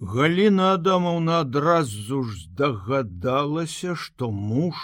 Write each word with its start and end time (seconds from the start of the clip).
Галіна 0.00 0.74
Адамаўна 0.74 1.40
адразу 1.42 2.22
ж 2.22 2.44
здагадалася, 2.44 3.96
што 3.98 4.30
муж 4.30 4.78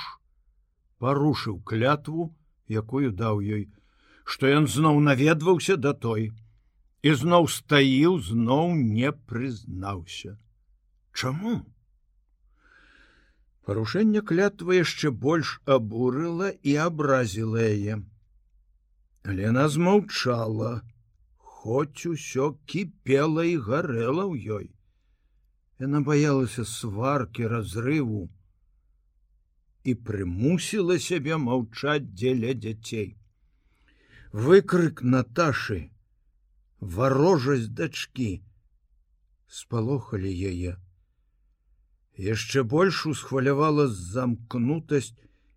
парушыў 0.99 1.61
клятву, 1.63 2.35
якую 2.67 3.13
даў 3.15 3.39
ёй, 3.39 3.71
што 4.25 4.51
ён 4.51 4.67
зноў 4.67 4.99
наведваўся 4.99 5.77
да 5.79 5.95
той 5.95 6.33
і 7.07 7.15
зноў 7.15 7.47
стаіў, 7.47 8.19
зноў 8.27 8.75
не 8.75 9.15
прызнаўся. 9.15 10.35
Чаму? 11.15 11.63
Парушэнне 13.63 14.19
клятва 14.19 14.83
яшчэ 14.83 15.15
больш 15.15 15.61
абурыла 15.65 16.51
і 16.51 16.75
абразіла 16.91 17.63
яе. 17.63 18.03
Лена 19.23 19.69
змаўчала, 19.69 20.83
хоць 21.39 22.03
усё 22.03 22.57
кіпела 22.67 23.47
і 23.47 23.61
гарэла 23.63 24.27
ў 24.27 24.59
ёй. 24.59 24.74
Яна 25.83 26.01
баялася 26.07 26.65
сваркі 26.65 27.49
разрыву 27.51 28.29
і 29.85 29.95
прымусіла 30.09 30.99
сябе 31.07 31.37
маўчаць 31.37 32.15
дзеля 32.15 32.55
дзяцей. 32.55 33.17
Выкрык 34.33 35.03
Наташы, 35.03 35.91
варожасць 36.81 37.69
дачкі 37.81 38.31
спалохалі 39.59 40.31
яе. 40.53 40.79
Яшчэ 42.19 42.63
больш 42.63 43.05
усхвалявала 43.11 43.87
замкнутасць 43.91 45.15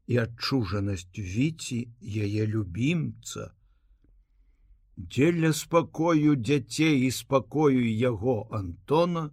і 0.07 0.17
адчужанасць 0.25 1.13
віці 1.13 1.79
яе 2.01 2.45
любімца. 2.53 3.51
Дзеля 4.97 5.53
спакою 5.53 6.35
дзяцей 6.35 7.05
і 7.05 7.11
спакою 7.11 7.85
яго 7.85 8.47
Антона, 8.51 9.29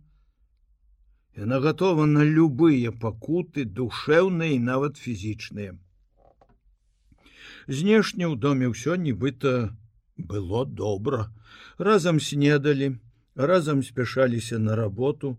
Яна 1.37 1.59
готова 1.59 2.07
на 2.07 2.25
любыя 2.25 2.91
пакуты 3.05 3.65
душэўныя 3.79 4.55
і 4.57 4.61
нават 4.67 5.01
фізічныя. 5.05 5.73
Знешне 7.67 8.29
ў 8.29 8.39
доме 8.39 8.71
ўсё 8.71 8.95
нібыта 9.07 9.75
было 10.17 10.63
добра. 10.65 11.27
Разам 11.79 12.21
снедалі, 12.21 13.01
разам 13.35 13.83
спяшаліся 13.83 14.61
на 14.63 14.77
работу, 14.77 15.35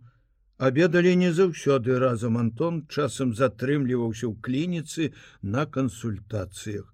обедалі 0.57 1.15
не 1.15 1.31
заўсёды 1.31 1.95
разам 2.03 2.37
Антон 2.43 2.83
часам 2.91 3.31
затрымліваўся 3.31 4.27
ў 4.27 4.35
клініцы 4.41 5.13
на 5.41 5.65
кансультацыях. 5.65 6.91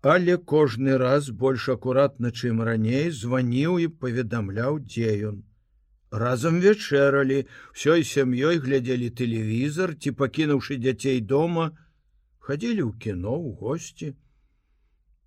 Але 0.00 0.40
кожны 0.40 0.96
раз 0.96 1.30
больш 1.30 1.68
акуратна, 1.68 2.32
чым 2.32 2.64
раней 2.64 3.10
званіў 3.10 3.78
і 3.84 3.88
паведамляў, 4.00 4.80
дзе 4.80 5.12
ён 5.28 5.42
разам 6.12 6.60
вечэралі 6.60 7.38
ўсёй 7.72 8.04
сям'ёй 8.04 8.60
глядзелі 8.60 9.08
тэлевізор 9.16 9.96
ці 9.96 10.12
пакінуўшы 10.20 10.76
дзяцей 10.76 11.20
дома 11.24 11.72
хадзілі 12.44 12.82
ў 12.84 12.92
кіно 13.00 13.36
ў 13.40 13.48
госці. 13.56 14.08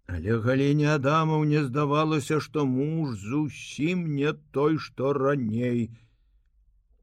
Але 0.06 0.38
галіне 0.46 0.86
адамаў 0.94 1.48
не 1.50 1.66
здавалася 1.66 2.38
што 2.48 2.66
муж 2.70 3.18
зусім 3.18 4.06
не 4.14 4.34
той 4.54 4.78
што 4.78 5.14
раней. 5.18 5.90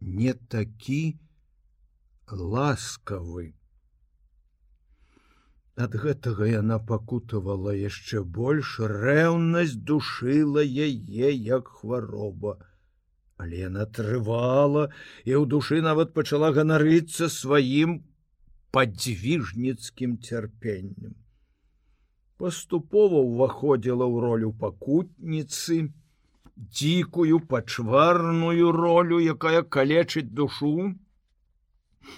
Не 0.01 0.35
такі 0.55 1.19
ласкавы. 2.31 3.51
Ад 5.75 5.95
гэтага 5.99 6.47
яна 6.47 6.79
пакутавала 6.79 7.75
яшчэ 7.75 8.23
больш 8.23 8.79
рэўнасць 8.79 9.75
душыла 9.91 10.63
яе 10.63 11.31
як 11.33 11.67
хвароба 11.81 12.61
але 13.43 13.67
яна 13.67 13.85
трывала 13.99 14.87
і 15.27 15.33
ў 15.35 15.45
душы 15.55 15.83
нават 15.83 16.15
пачала 16.19 16.53
ганарыцца 16.59 17.29
сваім 17.37 17.99
падзвіжніцкім 18.77 20.17
цярпеннем. 20.29 21.17
Паступова 22.43 23.23
ўваходзіла 23.27 24.07
ў 24.07 24.17
ролю 24.27 24.51
пакутніцы, 24.63 25.93
дзікую 26.57 27.41
пачварную 27.53 28.73
ролю, 28.77 29.19
якая 29.35 29.63
калечыць 29.63 30.31
душу. 30.41 30.95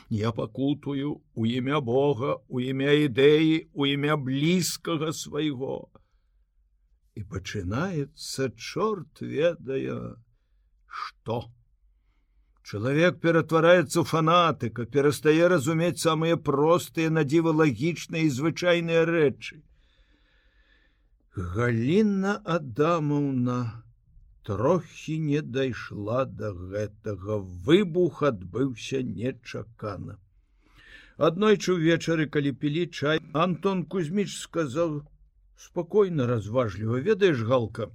Я 0.08 0.32
пакутую 0.32 1.20
у 1.34 1.46
імя 1.46 1.80
Бога, 1.80 2.38
у 2.48 2.60
імя 2.60 2.94
ідэі, 3.08 3.68
у 3.74 3.84
імя 3.86 4.16
блізкага 4.16 5.12
свайго. 5.12 5.88
І 7.14 7.22
пачынаецца 7.34 8.48
чорт 8.56 9.20
ведае, 9.20 10.16
что? 11.02 11.42
Чалавек 12.64 13.20
ператвараецца 13.20 14.00
ў 14.00 14.06
фанатыка 14.14 14.88
перастае 14.96 15.52
разумець 15.52 16.00
самыя 16.06 16.40
простыя 16.50 17.12
надзівы 17.18 17.52
лагічныя 17.60 18.24
і 18.30 18.34
звычайныя 18.40 19.04
рэчы 19.10 19.64
галіна 21.36 22.40
адамаўна 22.44 23.82
трохі 24.46 25.18
не 25.18 25.40
дайшла 25.42 26.24
до 26.24 26.52
гэтага. 26.54 27.38
Выбух 27.66 28.22
адбыўся 28.22 29.02
нечакана. 29.02 30.18
Аднойчы 31.16 31.74
ўвечары 31.74 32.26
калі 32.30 32.52
пілі 32.62 32.86
чай 32.90 33.20
антон 33.32 33.82
кузьміч 33.84 34.30
сказал 34.38 35.02
спокойно 35.56 36.26
разважліва 36.26 37.00
ведаеш 37.00 37.42
галка 37.50 37.90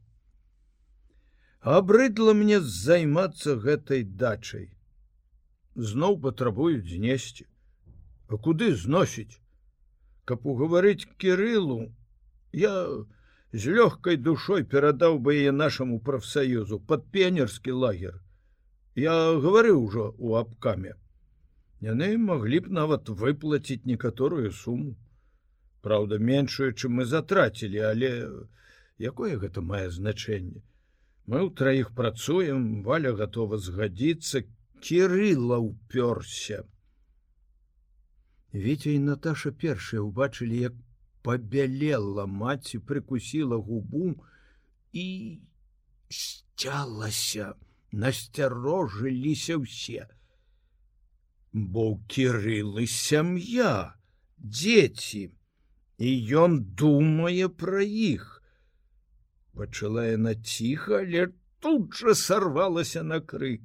абрыдла 1.62 2.34
мне 2.34 2.60
займацца 2.62 3.56
гэтай 3.60 4.04
дачай. 4.04 4.72
Зноў 5.76 6.20
патрабуюць 6.24 6.88
знесці. 6.88 7.46
А 8.30 8.38
куды 8.38 8.76
зносіць? 8.76 9.42
Каб 10.24 10.46
угаварыць 10.46 11.08
кирылу 11.18 11.92
я 12.54 12.88
з 13.52 13.76
лёгкай 13.76 14.18
душой 14.18 14.64
перадаў 14.64 15.20
бы 15.20 15.36
яе 15.36 15.52
нашаму 15.52 16.00
прафсаюзу 16.00 16.80
под 16.80 17.12
пенерскі 17.12 17.72
лагер. 17.72 18.22
Я 18.96 19.36
гаварыў 19.36 19.84
ужо 19.84 20.14
у 20.18 20.36
абкаме. 20.36 20.96
Яны 21.82 22.16
маглі 22.18 22.60
б 22.60 22.72
нават 22.72 23.10
выплаціць 23.10 23.84
некаторую 23.86 24.52
суму. 24.52 24.96
Праўда 25.82 26.20
меншую 26.20 26.72
чым 26.74 27.00
мы 27.00 27.06
затрацілі 27.06 27.80
але 27.92 28.12
якое 29.00 29.36
гэта 29.40 29.62
мае 29.62 29.90
значэнне 29.90 30.64
Мы 31.30 31.40
ў 31.46 31.54
траіх 31.58 31.90
працуем, 31.98 32.62
валя 32.86 33.10
готова 33.18 33.58
згадзіцца, 33.62 34.40
кирыла 34.82 35.60
ўпёрся. 35.62 36.64
Віця 38.54 38.90
і 38.90 39.02
Наташа 39.06 39.52
першыя 39.64 40.02
ўбачылі, 40.02 40.62
як 40.62 40.80
пабялела 41.22 42.26
маці, 42.26 42.82
прыкусіла 42.82 43.60
губу 43.68 44.16
і 45.04 45.06
сцялася, 46.10 47.54
насцярожыліся 47.92 49.60
ўсе. 49.62 50.10
Бо 51.54 51.86
кирылы 52.10 52.90
сям'я, 52.96 53.94
дзеці, 54.42 55.24
і 56.02 56.10
ён 56.48 56.60
думае 56.74 57.54
пра 57.54 57.86
іх 57.86 58.39
пачала 59.60 60.06
яна 60.08 60.34
ціха, 60.36 61.04
але 61.04 61.28
тут 61.60 62.00
жа 62.00 62.16
сарвалася 62.16 63.04
на 63.04 63.20
крык. 63.20 63.62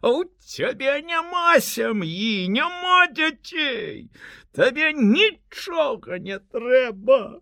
А 0.00 0.12
у 0.14 0.24
цябе 0.38 1.00
няма 1.02 1.58
сям'і, 1.58 2.48
няма 2.54 3.08
дзяцей, 3.10 4.10
Табе 4.54 4.92
нічога 4.92 6.18
не 6.22 6.38
трэба. 6.38 7.40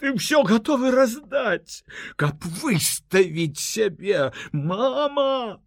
Ўсё 0.00 0.40
готовы 0.48 0.94
раздаць, 0.96 1.84
каб 2.16 2.40
выставіць 2.62 3.60
сябе, 3.60 4.32
мама! 4.52 5.60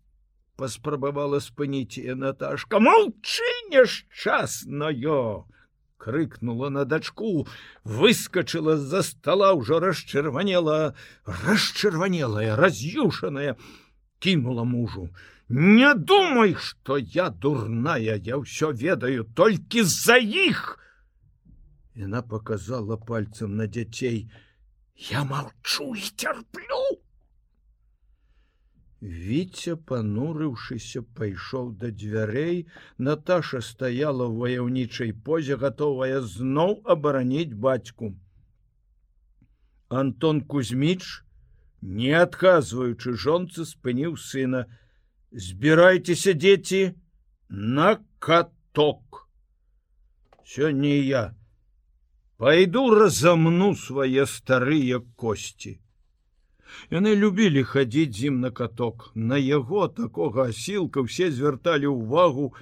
паспрабавала 0.57 1.39
спыніць 1.43 1.99
Наташка, 2.15 2.79
молчы 2.79 3.49
няшчаснае 3.69 5.52
крыкнула 6.03 6.69
на 6.69 6.83
дачку 6.83 7.47
выскочыла 7.83 8.75
з-за 8.77 9.03
стола 9.07 9.53
ўжо 9.55 9.79
расчырванела 9.79 10.95
расчырванелая 11.25 12.57
раз'юшаная 12.59 13.55
кинула 14.19 14.63
мужу. 14.63 15.09
Не 15.47 15.93
думай 15.93 16.55
что 16.55 16.97
я 16.97 17.29
дурная 17.29 18.15
я 18.15 18.37
ўсё 18.41 18.71
ведаю 18.71 19.23
толькі 19.23 19.83
з-за 19.83 20.17
іх 20.17 20.79
яна 21.95 22.21
показала 22.21 22.97
пальцем 22.97 23.55
на 23.55 23.67
дзяцей 23.67 24.31
я 25.11 25.23
молчу 25.23 25.93
і 25.95 26.01
цярплю 26.15 26.83
Віця, 29.03 29.75
панурыўшыся, 29.75 31.01
пайшоў 31.19 31.71
да 31.79 31.89
дзвярэй, 31.91 32.59
Наташа 33.07 33.59
стаяла 33.59 34.29
ў 34.31 34.35
ваяўнічай 34.43 35.11
позе, 35.25 35.57
гатовая 35.59 36.21
зноў 36.23 36.79
абараніць 36.87 37.51
бацьку. 37.65 38.13
Антон 39.89 40.39
Кузьміч, 40.39 41.03
не 41.83 42.15
адказваючы 42.15 43.19
жонцы, 43.19 43.67
спыніў 43.67 44.15
сына: 44.15 44.63
збірайцеся 45.35 46.31
дзеці 46.31 46.95
на 47.51 47.99
каток! 48.23 49.27
Сёння 50.47 50.95
я. 51.03 51.35
Пойду 52.39 52.87
разамну 52.95 53.75
свае 53.75 54.23
старыя 54.31 55.03
косці 55.19 55.82
Яны 56.91 57.15
любілі 57.15 57.63
хадзіць 57.63 58.15
зім 58.17 58.39
на 58.41 58.51
каток. 58.51 59.11
На 59.15 59.37
яго 59.37 59.87
такога 59.87 60.49
асілка 60.53 61.03
ўсе 61.05 61.29
звярталі 61.31 61.91
ўвагу 61.93 62.53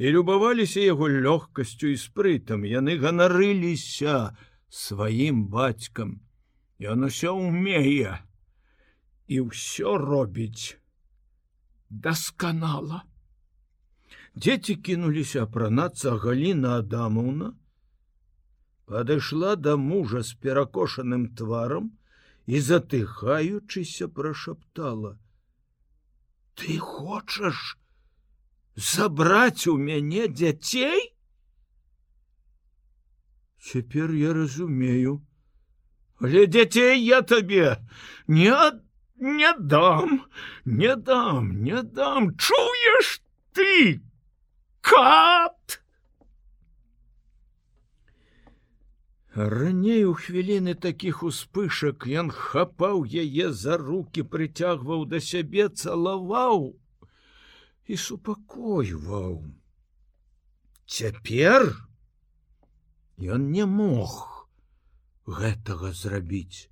і 0.00 0.06
любаваліся 0.16 0.80
яго 0.80 1.08
лёгкасцю 1.08 1.92
і 1.92 1.96
спрытам. 1.96 2.64
Яны 2.64 2.96
ганарыліся 2.96 4.36
сваім 4.68 5.46
бацькам. 5.52 6.20
Ён 6.80 7.08
усё 7.12 7.36
умее 7.36 8.18
і 9.28 9.36
ўсё 9.46 9.98
робіць 10.00 10.80
дасканала. 11.90 13.04
Дзеці 14.34 14.74
кінуліся 14.86 15.42
апранацца 15.44 16.14
Галіна 16.22 16.78
Адамаўна, 16.80 17.52
падышла 18.86 19.56
да 19.58 19.76
мужа 19.76 20.22
з 20.22 20.34
перакошаным 20.38 21.28
тварам, 21.34 21.90
і 22.50 22.60
затыхаючыся 22.60 24.08
прошаптала: 24.08 25.18
«Ты 26.58 26.78
хочаш 26.78 27.78
забраць 28.74 29.70
у 29.70 29.76
мяне 29.78 30.26
дзяцей? 30.26 31.14
Цяпер 33.62 34.10
я 34.18 34.32
разумею, 34.34 35.14
але 36.18 36.46
дзяцей 36.46 36.98
я 36.98 37.22
табе 37.22 37.78
не 38.26 38.50
не 39.20 39.52
дам, 39.52 40.26
не 40.64 40.96
дам, 40.96 41.62
не 41.62 41.82
дам, 41.82 42.36
чуеш 42.36 43.22
ты 43.52 44.02
кат! 44.80 45.82
Раней 49.34 50.04
у 50.10 50.14
хвіліны 50.18 50.74
такіх 50.74 51.22
успышак 51.22 52.06
ён 52.22 52.30
хапаў 52.34 53.04
яе 53.06 53.52
за 53.54 53.76
руки, 53.78 54.24
прыцягваў 54.26 55.06
да 55.06 55.20
сябе, 55.22 55.68
цалаваў 55.70 56.74
і 57.86 57.96
супакойваў. 57.96 59.46
Цяпер 60.86 61.70
ён 63.22 63.46
не 63.54 63.66
мог 63.70 64.18
гэтага 65.30 65.94
зрабіць. 65.94 66.66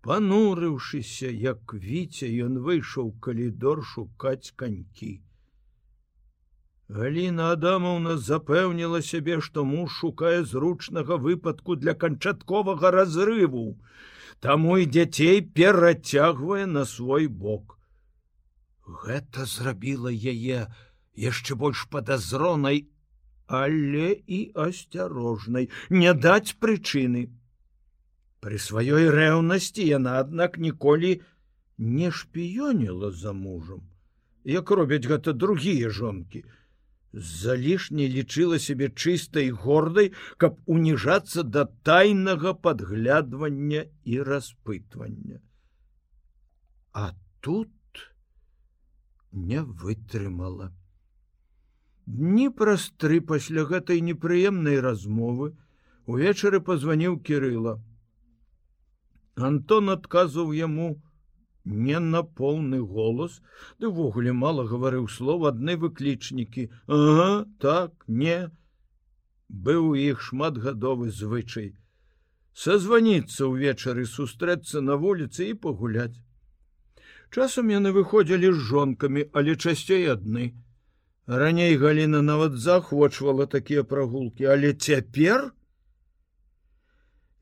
Панурыўшыся, 0.00 1.28
як 1.28 1.74
віця, 1.76 2.24
ён 2.24 2.56
выйшаў 2.64 3.12
калідор 3.20 3.84
шукаць 3.84 4.56
канькі. 4.56 5.20
Галіна 6.90 7.52
Адамаўна 7.54 8.16
запэўніла 8.18 8.98
сябе, 9.08 9.36
што 9.46 9.62
муж 9.64 9.92
шукае 9.96 10.42
зручнага 10.52 11.18
выпадку 11.26 11.76
для 11.78 11.94
канчатковага 11.94 12.90
разрыву. 12.90 13.78
Таму 14.46 14.78
і 14.82 14.88
дзяцей 14.96 15.38
перацягвае 15.60 16.66
на 16.66 16.84
свой 16.92 17.28
бок. 17.44 17.78
Гэта 19.04 19.46
зрабіла 19.46 20.10
яе 20.10 20.66
яшчэ 21.28 21.54
больш 21.62 21.86
падазронай, 21.94 22.84
але 23.46 24.10
і 24.26 24.42
асцярожнай, 24.66 25.70
не 25.90 26.12
даць 26.26 26.58
прычыны. 26.58 27.26
Пры 28.42 28.58
сваёй 28.58 29.12
рэўнасці 29.14 29.86
яна, 29.86 30.18
аднак 30.26 30.58
ніколі 30.58 31.20
не 31.78 32.10
шпіёніла 32.10 33.14
за 33.14 33.32
мужам, 33.32 33.84
як 34.42 34.70
робяць 34.80 35.06
гэта 35.06 35.36
другія 35.44 35.90
жонкі 35.94 36.42
залішне 37.12 38.06
лічыла 38.08 38.58
сябе 38.58 38.88
чыстай 38.90 39.50
гордай, 39.50 40.12
каб 40.36 40.58
уніжацца 40.66 41.42
да 41.42 41.64
тайнага 41.82 42.54
падглядвання 42.54 43.86
і 44.04 44.22
распытвання. 44.22 45.40
А 46.92 47.12
тут 47.40 47.70
не 49.32 49.62
вытрымала. 49.62 50.72
Дні 52.06 52.50
праз 52.50 52.90
тры 52.98 53.20
пасля 53.20 53.64
гэтай 53.64 54.00
непрыемнай 54.02 54.80
размовы 54.80 55.52
увечары 56.06 56.60
пазваніў 56.60 57.20
кірыла. 57.22 57.78
Антон 59.36 59.90
адказваў 59.94 60.50
яму, 60.52 60.88
не 61.64 61.98
на 62.00 62.22
поўны 62.22 62.80
голос 62.80 63.40
дывогуле 63.78 64.32
мало 64.32 64.64
гаварыў 64.64 65.08
слов 65.08 65.44
адны 65.44 65.76
выклічнікі. 65.76 66.70
Ага, 66.86 67.46
так 67.60 67.92
не. 68.08 68.50
Быў 69.48 69.90
у 69.90 69.94
іх 69.94 70.20
шматгадовы 70.20 71.10
звычай. 71.10 71.76
Созваніцца 72.54 73.46
ўвечары 73.46 74.06
сустрэцца 74.06 74.80
на 74.80 74.96
вуліцы 74.96 75.50
і 75.50 75.54
пагуляць. 75.54 76.16
Часам 77.30 77.70
яны 77.70 77.92
выходзілі 77.92 78.52
з 78.52 78.58
жонкамі 78.70 79.28
але 79.32 79.54
часцей 79.56 80.08
адны. 80.10 80.54
Раней 81.26 81.76
галіна 81.76 82.22
нават 82.22 82.58
захвочвала 82.58 83.46
такія 83.46 83.84
прагулкі 83.84 84.50
але 84.50 84.72
цяпер? 84.74 85.52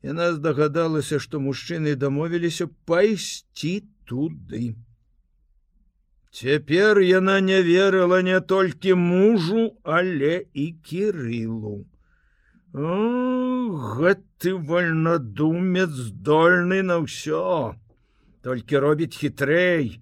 Яна 0.05 0.33
здагадалася 0.33 1.19
што 1.19 1.39
мужчыны 1.43 1.95
дамовіліся 1.95 2.69
пайсці 2.85 3.73
туды. 4.09 4.63
Цяпер 6.39 6.99
яна 7.05 7.39
не 7.51 7.61
верыла 7.69 8.19
не 8.25 8.41
толькі 8.41 8.97
мужу, 9.05 9.69
але 9.83 10.33
і 10.53 10.65
кірылу. 10.89 11.77
гэты 12.73 14.53
вольнадумец 14.53 15.89
здольны 15.89 16.83
на 16.83 17.01
ўсё, 17.01 17.73
толькі 18.45 18.77
робіць 18.77 19.17
хітрэй, 19.17 20.01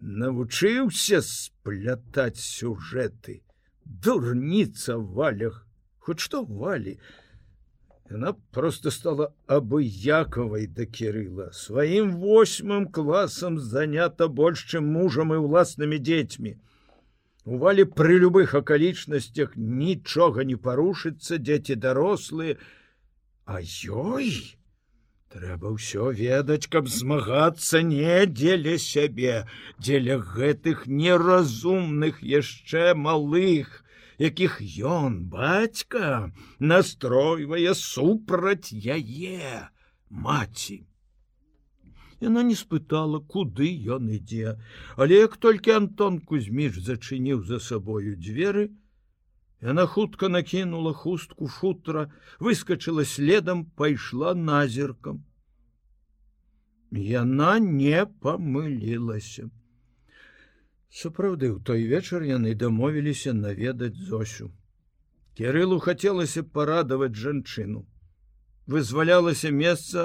навучыўся 0.00 1.22
сплятаць 1.22 2.42
сюжэты, 2.42 3.42
дурніца 3.84 4.98
валях, 4.98 5.66
хоць 5.98 6.18
што 6.18 6.42
валі, 6.42 6.98
Яна 8.10 8.34
просто 8.52 8.90
стала 8.90 9.32
абыякавай 9.46 10.66
да 10.66 10.84
кірыла 10.84 11.48
сваім 11.56 12.10
восьмым 12.20 12.88
класам 12.92 13.56
занята 13.58 14.28
больш 14.28 14.64
чым 14.68 14.90
мужам 14.96 15.32
і 15.32 15.40
ўласнымі 15.44 15.98
дзецьмі. 16.08 16.52
Увалі 17.44 17.84
пры 17.96 18.18
любых 18.20 18.52
акалічнасцях 18.56 19.56
нічога 19.56 20.44
не 20.44 20.56
парушыцца 20.56 21.40
дзеці 21.40 21.76
дарослыя, 21.80 22.56
а 23.44 23.60
ёй 23.60 24.28
трэба 25.34 25.72
ўсё 25.74 26.12
ведаць, 26.12 26.68
каб 26.72 26.88
змагацца 26.88 27.80
не 27.82 28.24
дзеля 28.26 28.76
сябе, 28.78 29.48
дзеля 29.78 30.20
гэтых 30.20 30.86
неразумных 30.86 32.22
яшчэ 32.22 32.94
малых, 32.94 33.83
якіх 34.18 34.60
ён 34.78 35.24
бацька 35.30 36.32
настройвае 36.58 37.74
супраць 37.74 38.72
яе 38.72 39.68
маці. 40.10 40.84
Яна 42.20 42.42
не 42.46 42.54
спытала, 42.54 43.20
куды 43.20 43.68
ён 43.96 44.08
ідзе, 44.08 44.56
але 44.96 45.20
як 45.26 45.36
толькі 45.36 45.76
Антон 45.76 46.20
Кузьміш 46.20 46.78
зачыніў 46.80 47.42
за 47.44 47.58
сабою 47.60 48.14
дзверы, 48.16 48.70
яна 49.60 49.86
хутка 49.86 50.28
накінула 50.28 50.92
хустку 50.92 51.48
футра, 51.48 52.12
выскочыла 52.38 53.04
следам, 53.04 53.66
пайшла 53.66 54.34
назіркам. 54.34 55.24
Яна 56.92 57.58
не 57.58 58.06
памылілася. 58.06 59.50
Сапраўды 60.94 61.50
ў 61.50 61.58
той 61.66 61.86
вечар 61.90 62.22
яны 62.22 62.54
дамовіліся 62.54 63.32
наведаць 63.34 63.98
зосю. 64.10 64.52
Кірылу 65.34 65.80
хацелася 65.82 66.42
парадаваць 66.56 67.18
жанчыну. 67.18 67.82
Вызвалялася 68.70 69.50
месца 69.50 70.04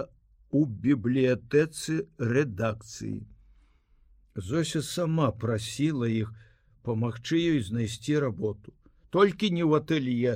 у 0.50 0.65
бібліятэцы 0.65 1.98
рэдакцыі. 2.17 3.22
Зося 4.36 4.81
сама 4.81 5.29
прасіла 5.43 6.10
іх 6.10 6.34
памагчы 6.81 7.38
ёй 7.38 7.62
знайсці 7.69 8.17
работу. 8.25 8.74
Толькі 9.13 9.53
не 9.53 9.62
ў 9.62 9.84
атэлье 9.84 10.34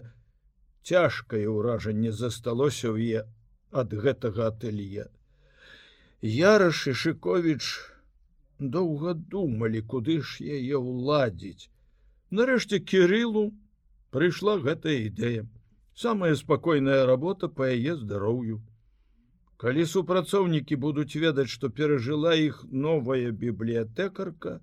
цяжкае 0.86 1.50
ўражанне 1.50 2.14
засталося 2.14 2.94
ў 2.94 3.26
е 3.26 3.26
ад 3.74 3.90
гэтага 4.06 4.54
атэлье. 4.54 5.10
Яраш 6.22 6.86
і 6.88 6.94
Шковіч, 6.94 7.66
доўга 8.70 9.14
думалі, 9.14 9.82
куды 9.82 10.22
ж 10.22 10.46
яе 10.60 10.78
ўладзіць. 10.78 11.70
Нарэшце 12.32 12.80
кірылу 12.80 13.52
прыйшла 14.12 14.60
гэтая 14.60 15.00
ідэя. 15.10 15.50
самая 15.96 16.36
спакойная 16.36 17.06
работа 17.06 17.48
по 17.48 17.64
яе 17.70 17.96
здароўю. 17.96 18.62
Калі 19.58 19.86
супрацоўнікі 19.86 20.76
будуць 20.76 21.16
ведаць, 21.16 21.50
што 21.50 21.70
перажыла 21.70 22.34
іх 22.36 22.64
новая 22.72 23.32
бібліятэкарка, 23.32 24.60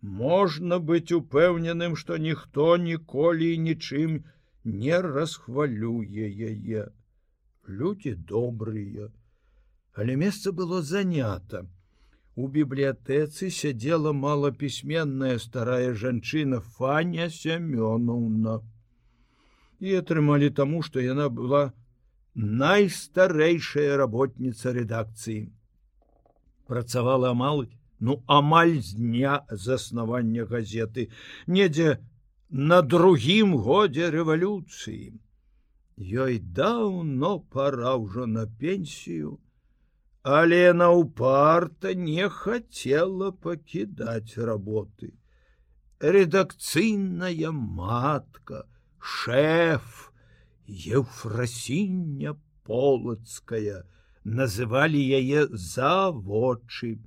можна 0.00 0.78
быць 0.78 1.12
упэўненым, 1.12 1.96
што 1.96 2.16
ніхто 2.16 2.76
ніколі 2.76 3.58
нічым 3.58 4.24
не 4.64 5.00
расхвалюе 5.08 6.30
яе. 6.52 6.86
Людзі 7.68 8.14
добрыя, 8.14 9.10
але 9.92 10.16
месца 10.16 10.52
было 10.52 10.80
занята. 10.80 11.66
У 12.38 12.46
бібліятэцы 12.54 13.48
сядзела 13.54 14.10
малапісьменная 14.16 15.38
старая 15.42 15.94
жанчына 16.02 16.60
Фаня 16.74 17.24
Сямёнаўна. 17.36 18.52
І 19.82 19.96
атрымалі 20.00 20.50
таму, 20.58 20.82
што 20.88 21.02
яна 21.02 21.26
была 21.38 21.62
найстарэйшая 22.60 23.96
работніца 24.02 24.74
рэдакцыі. 24.76 25.50
Працавала 26.70 27.34
амаль, 27.34 27.66
ну 27.98 28.22
амаль 28.38 28.78
з 28.86 28.94
дня 29.00 29.42
заснавання 29.50 30.46
газеты, 30.46 31.08
недзе 31.58 31.98
на 32.50 32.80
другім 32.94 33.58
годзе 33.66 34.14
рэвалюцыі. 34.14 35.18
Ёй 35.98 36.38
даўно 36.38 37.34
пора 37.50 37.98
ўжо 37.98 38.30
на 38.38 38.46
пенсію, 38.46 39.38
але 40.28 40.56
яна 40.60 40.90
упарта 40.92 41.94
не 41.94 42.28
хацела 42.28 43.30
пакідаць 43.44 44.36
работы. 44.48 45.14
Рэдакцыйная 46.00 47.52
матка, 47.52 48.66
шеф, 49.00 50.12
Еўфрасіння 50.68 52.34
полацкая, 52.68 53.86
называлі 54.24 55.00
яе 55.00 55.48
заводчы. 55.48 56.98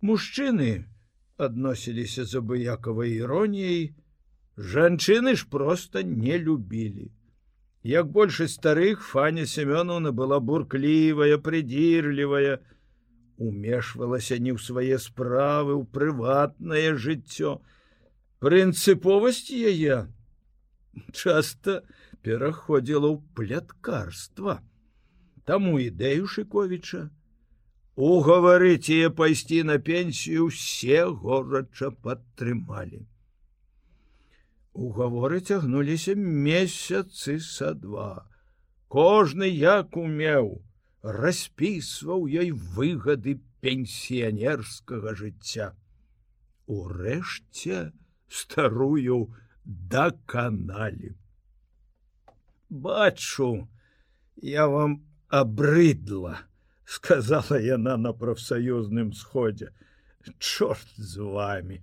Мужчыны 0.00 0.88
адносіліся 1.36 2.24
з 2.24 2.40
абыякавай 2.40 3.12
іроніяй, 3.20 3.92
жанчыны 4.56 5.36
ж 5.36 5.44
проста 5.52 6.02
не 6.02 6.40
любілі. 6.40 7.12
Як 7.82 8.10
большасць 8.10 8.58
старых 8.58 9.04
Фаня 9.06 9.46
Семёновна 9.46 10.12
была 10.12 10.40
бурклівая, 10.40 11.38
прыдзірлівая, 11.38 12.58
умешвалася 13.38 14.38
не 14.38 14.50
ў 14.50 14.58
свае 14.58 14.98
справы, 14.98 15.78
ў 15.78 15.84
прыватнае 15.86 16.98
жыццё. 16.98 17.60
Прынцыповасць 18.42 19.50
яе 19.50 20.10
часта, 21.12 21.82
пераходзіла 22.22 23.14
ў 23.14 23.22
пляткарства. 23.34 24.58
Таму 25.46 25.78
ідэю 25.78 26.26
Шковіча 26.26 27.08
угаварыць 27.98 28.90
яе 28.94 29.10
пайсці 29.10 29.62
на 29.66 29.78
пенсію 29.82 30.46
усе 30.48 31.04
горача 31.22 31.90
падтрымалі. 31.90 33.00
Угаворы 34.72 35.40
цягнуліся 35.40 36.14
месяцы 36.14 37.40
са 37.40 37.74
два. 37.74 38.26
Кожны 38.88 39.48
як 39.48 39.96
умеў, 39.96 40.62
распісваў 41.02 42.26
ёй 42.28 42.50
выгады 42.52 43.40
пенсіянерскага 43.60 45.14
жыцця. 45.14 45.72
Урэшце 46.66 47.92
старую 48.28 49.34
даканалі 49.64 51.16
бачу 52.68 53.68
я 54.36 54.66
вам 54.68 55.06
абрыдла 55.28 56.38
сказала 56.84 57.58
яна 57.60 57.96
на 57.96 58.12
прафсаюзным 58.12 59.12
сходзе 59.12 59.72
чорт 60.38 60.88
з 60.96 61.18
вами 61.18 61.82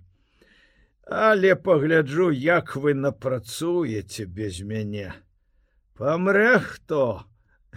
але 1.06 1.54
пагляджу 1.54 2.30
як 2.32 2.76
вы 2.76 2.94
напрацуеце 2.94 4.26
без 4.26 4.60
мяне 4.60 5.14
памрэ 5.94 6.58
хто 6.58 7.24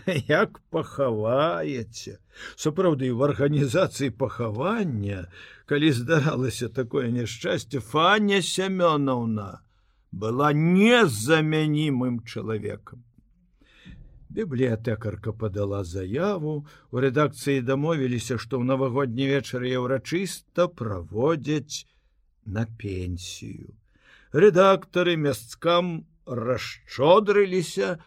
як 0.28 0.60
пахаваеце 0.74 2.18
сапраўды 2.56 3.14
в 3.14 3.24
арганізацыі 3.30 4.10
пахавання 4.10 5.26
калі 5.66 5.92
здаралася 5.92 6.70
такое 6.70 7.10
няшчасце 7.14 7.80
фаня 7.80 8.42
семёновна 8.42 9.62
была 10.12 10.54
незамянімым 10.54 12.26
чалавекам. 12.26 13.04
Бібліятэкарка 14.30 15.34
падала 15.34 15.84
заяву, 15.84 16.66
у 16.92 17.02
рэдакцыі 17.02 17.62
дамовіліся, 17.66 18.38
што 18.38 18.62
ў 18.62 18.64
навагодні 18.66 19.26
вечар 19.26 19.66
еўрачыста 19.66 20.70
праводзяць 20.70 21.90
на 22.58 22.66
пенсію. 22.82 23.76
Рэдактары 24.34 25.16
мясцкам 25.18 25.94
расчодрыліся 26.26 27.98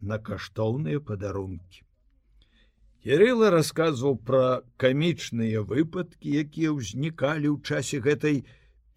на 0.00 0.18
каштоўныя 0.18 1.02
падарункі. 1.02 1.86
Кірыла 3.02 3.50
расказваў 3.50 4.18
пра 4.26 4.62
камічныя 4.78 5.62
выпадкі, 5.66 6.34
якія 6.46 6.74
ўзнікалі 6.74 7.48
ў 7.50 7.58
часе 7.66 7.98
гэтай, 7.98 8.44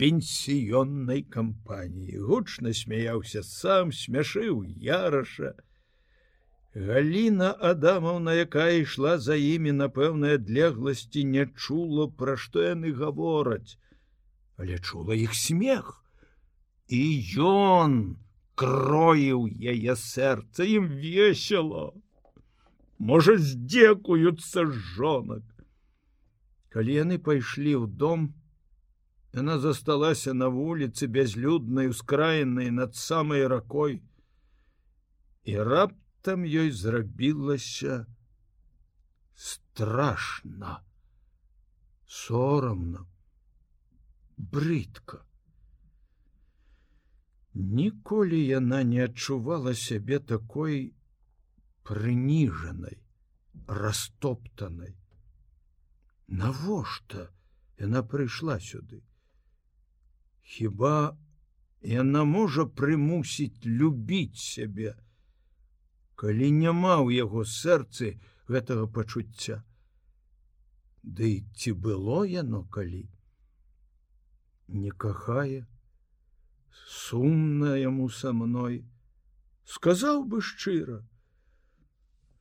пенсіённай 0.02 1.22
кампаніі 1.36 2.20
гучна 2.30 2.74
смяяўся 2.80 3.44
сам 3.50 3.94
смяшыў 4.00 4.64
яраша 4.88 5.54
Галіна 6.88 7.50
адамаўна 7.70 8.36
якая 8.46 8.72
ішла 8.82 9.14
за 9.26 9.38
імі 9.40 9.72
на 9.80 9.88
пэўнай 9.98 10.36
адлегласці 10.40 11.24
не 11.36 11.46
чула 11.66 12.08
пра 12.22 12.36
што 12.46 12.66
яны 12.68 12.92
гавораць 12.98 13.80
але 14.58 14.80
чула 14.80 15.16
іх 15.16 15.36
смех. 15.36 16.04
І 16.88 17.04
ён 17.42 18.18
кроіў 18.56 19.48
яе 19.50 19.96
сэрца 20.00 20.64
ім 20.64 20.88
весело 21.02 21.94
можа 22.98 23.36
здзекуюцца 23.38 24.66
жонак. 24.96 25.44
Калі 26.70 26.92
яны 27.04 27.18
пайшлі 27.20 27.76
ў 27.84 27.88
дом 27.88 28.34
Яна 29.36 29.60
засталася 29.60 30.32
на 30.34 30.48
вуліцы 30.48 31.08
бязлюднай 31.12 31.90
ускраенай 31.92 32.70
над 32.72 32.96
самай 32.96 33.44
ракой. 33.52 34.00
І 35.44 35.60
раптам 35.60 36.46
ёй 36.48 36.72
зрабілася 36.72 38.06
страшна, 39.36 40.80
сорамна, 42.08 43.04
брыдка. 44.38 45.22
Ніколі 47.54 48.40
яна 48.46 48.84
не 48.84 49.04
адчувала 49.06 49.74
сябе 49.74 50.20
такой 50.20 50.94
прыніжанай, 51.88 52.98
растоптанай. 53.68 54.96
Навошта 56.28 57.30
яна 57.80 58.04
прыйшла 58.04 58.60
сюды? 58.60 59.00
Хіба 60.42 61.18
яна 61.82 62.26
можа 62.26 62.66
прымусіць 62.66 63.64
любіць 63.64 64.42
сябе, 64.42 64.98
калі 66.16 66.52
няма 66.52 67.00
ў 67.00 67.24
яго 67.24 67.46
сэрцы 67.46 68.20
гэтага 68.52 68.92
пачуцця. 68.92 69.64
Ды 71.04 71.46
ці 71.56 71.72
было 71.72 72.26
яно 72.26 72.66
калі? 72.68 73.06
Не 74.68 74.92
кахае, 74.92 75.66
сумна 76.88 77.76
яму 77.78 78.10
са 78.10 78.34
мной, 78.34 78.84
сказаў 79.66 80.26
бы 80.26 80.42
шчыра. 80.42 81.04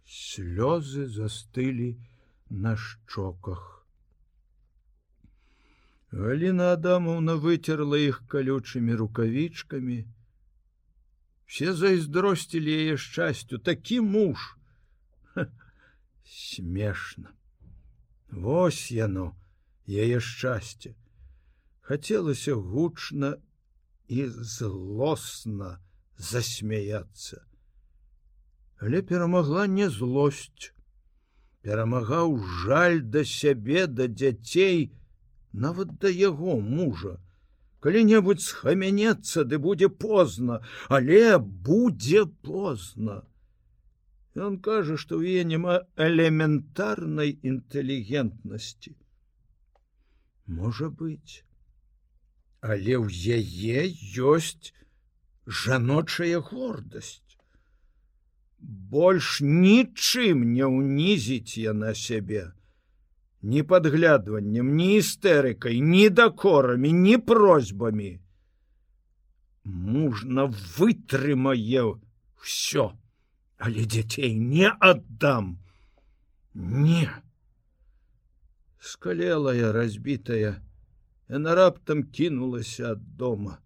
Слёзы 0.05 1.07
застылі 1.07 1.97
на 2.49 2.77
шчоках. 2.77 3.87
Галіна 6.15 6.73
Адамовна 6.79 7.35
выцерла 7.45 7.99
іх 7.99 8.23
калючымі 8.31 8.95
рукавічкамі. 8.95 10.05
Все 11.47 11.73
зайздросцілі 11.75 12.71
яе 12.73 12.97
шчасцю, 12.97 13.59
такі 13.59 14.01
муж 14.01 14.55
смешна. 16.25 17.33
Вось 18.31 18.91
яно, 18.91 19.35
яе 19.87 20.21
шчасце. 20.21 20.95
Хацелася 21.85 22.55
гучна 22.55 23.37
і 24.09 24.27
злосна 24.29 25.79
засмяяться. 26.19 27.43
Але 28.81 29.03
перамагла 29.03 29.67
не 29.67 29.91
злосць. 29.93 30.73
Перамагаў 31.65 32.39
жаль 32.65 33.01
да 33.05 33.25
сябе 33.25 33.87
да 33.87 34.09
дзяцей, 34.09 34.93
нават 35.53 35.99
да 36.01 36.09
яго 36.09 36.59
мужа 36.61 37.19
калі-небудзь 37.85 38.49
схамянецца 38.49 39.45
ды 39.49 39.61
будзе 39.65 39.89
позна 40.05 40.59
але 40.99 41.39
будзе 41.39 42.25
позна 42.49 43.17
он 44.47 44.57
кажа 44.67 44.97
што 45.01 45.21
ў 45.21 45.41
е 45.41 45.49
няма 45.51 45.75
элементарнай 46.09 47.35
інтэлігентнасці 47.51 48.95
можа 50.61 50.89
быть 51.03 51.37
але 52.65 52.97
ў 52.97 53.07
яе 53.39 53.93
ёсць 54.33 54.73
жаночая 55.47 56.41
гордасць. 56.41 57.21
Больш 58.97 59.39
нічым 59.45 60.43
не 60.57 60.65
ўнізіць 60.65 61.61
яна 61.61 61.93
сябе. 62.03 62.49
Ні 63.45 63.63
падглядваннем 63.71 64.73
ні 64.81 64.89
істэрыкай 65.05 65.81
ні 65.93 66.09
дакорамі 66.09 66.93
ні 67.05 67.17
просьбамі. 67.31 68.13
Мужна 69.65 70.49
вытрымае 70.49 71.85
все 72.41 72.93
але 73.65 73.85
дзяцей 73.85 74.35
не 74.35 74.69
аддам. 74.69 75.59
Не. 76.55 77.11
Скалелая 78.81 79.73
разбітая 79.73 80.61
яна 81.29 81.55
раптам 81.55 82.05
кінулася 82.05 82.93
ад 82.93 83.03
дома. 83.17 83.59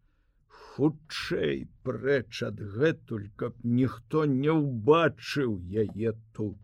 Хутчэй 0.49 1.67
прэч 1.83 2.43
адгэтуль 2.47 3.29
каб 3.37 3.55
ніхто 3.65 4.25
не 4.31 4.55
ўбачыў 4.55 5.59
яе 5.83 6.15
тут. 6.33 6.59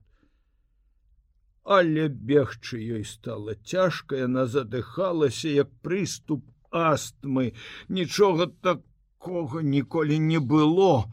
Але 1.65 2.09
бегчы 2.09 2.79
ёй 2.79 3.05
стала 3.09 3.55
цяжка 3.55 4.21
яна 4.21 4.47
задыхалася 4.47 5.49
як 5.49 5.73
прыступ 5.83 6.45
астмы. 6.71 7.55
Нічога 7.89 8.47
такога 8.61 9.63
ніколі 9.63 10.19
не 10.19 10.39
было. 10.39 11.11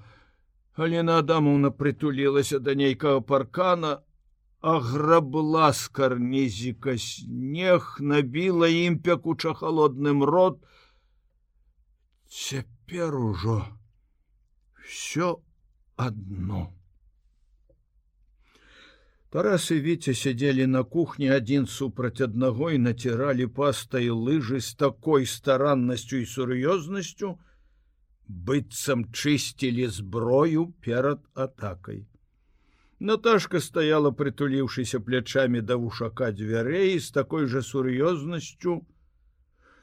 Алена 0.75 1.19
адамовна 1.23 1.71
прытулілася 1.71 2.59
да 2.59 2.75
нейкага 2.75 3.21
паркана 3.21 4.01
а 4.61 4.79
грабла 4.79 5.73
з 5.73 5.87
карнізіка 5.87 6.97
снег 6.97 7.97
набіла 7.99 8.67
ім 8.67 8.99
пякуча 8.99 9.53
холодным 9.53 10.21
рот 10.23 10.61
цяпер 12.29 13.15
ужо 13.15 13.65
все 14.85 15.35
одно 15.97 16.69
Тарас 19.31 19.71
і 19.71 19.79
Віця 19.81 20.13
сядзелі 20.13 20.67
на 20.67 20.83
кухні 20.83 21.29
адзін 21.31 21.65
супраць 21.65 22.21
аднаго 22.21 22.71
і 22.75 22.79
націралі 22.85 23.47
пастай 23.47 24.09
лыжы 24.11 24.59
з 24.59 24.75
такой 24.75 25.25
стараннасцю 25.25 26.19
і 26.19 26.27
сур'ёзнасцю, 26.27 27.29
быццам 28.27 29.07
чысцілі 29.15 29.87
зброю 29.87 30.65
перад 30.83 31.23
атакай. 31.33 32.10
Наташка 33.01 33.59
стаяла, 33.65 34.11
прытуліўшыся 34.13 34.99
плячамі 35.01 35.61
да 35.65 35.77
вушака 35.81 36.29
дзвярэй 36.37 36.99
з 36.99 37.09
такой 37.15 37.47
жа 37.49 37.63
сур'ёзнасцю, 37.65 38.75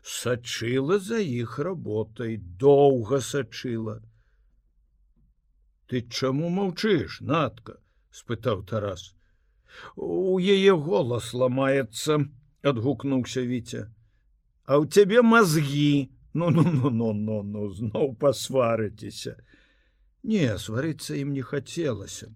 сачыла 0.02 1.00
за 1.02 1.18
іх 1.18 1.58
работай, 1.58 2.38
доўга 2.38 3.18
сачыла. 3.18 3.98
Ты 5.90 6.06
чаму 6.06 6.48
маўчыш, 6.60 7.20
натка?— 7.20 7.82
спытаў 8.18 8.62
Тарас 8.64 9.02
у 9.96 10.38
яе 10.38 10.74
голас 10.88 11.32
ламаецца 11.42 12.18
адгукнуўся 12.70 13.44
віця 13.50 13.82
а 14.64 14.80
ў 14.80 14.84
цябе 14.94 15.24
мазгі 15.32 16.08
ну 16.40 16.50
ну 16.54 16.64
ну 16.78 16.90
ну 17.00 17.12
ну 17.12 17.36
ну 17.50 17.68
зноў 17.80 18.14
пасварыцеся 18.24 19.36
не 20.32 20.48
сварыцца 20.64 21.20
ім 21.20 21.34
не 21.36 21.44
хацелася 21.50 22.30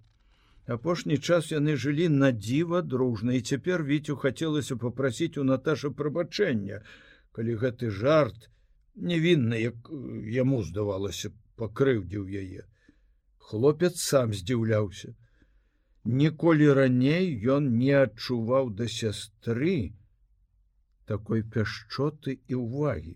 апошні 0.66 1.18
час 1.18 1.50
яны 1.52 1.76
жылі 1.76 2.08
на 2.08 2.32
дзіва 2.32 2.82
дружна 2.82 3.34
і 3.38 3.40
цяпер 3.40 3.84
віцю 3.84 4.16
хацелася 4.16 4.76
попрасіць 4.76 5.38
у 5.38 5.44
наташа 5.44 5.90
прабачэння 5.90 6.82
калі 7.32 7.56
гэты 7.64 7.90
жарт 7.90 8.50
невінны 8.94 9.62
як 9.62 9.90
яму 10.36 10.62
здавалася 10.62 11.32
пакрыўдзіў 11.56 12.28
яе 12.44 12.68
хлопец 13.50 13.96
сам 14.00 14.32
здзіўляўся 14.32 15.14
Ніколі 16.04 16.72
раней 16.74 17.26
ён 17.54 17.66
не 17.78 17.92
адчуваў 17.94 18.70
да 18.78 18.88
сястры 18.90 19.94
такой 21.06 21.44
пяшчоты 21.46 22.40
і 22.48 22.58
ўвагі. 22.58 23.14